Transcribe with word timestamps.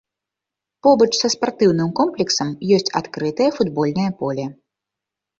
Побач 0.85 1.07
са 1.17 1.29
спартыўным 1.33 1.91
комплексам 1.99 2.49
ёсць 2.77 2.89
адкрытае 3.01 3.49
футбольнае 3.59 4.07
поле. 4.23 4.47